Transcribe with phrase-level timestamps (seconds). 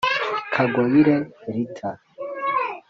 [0.53, 1.15] Kagoyire
[1.55, 1.89] Rita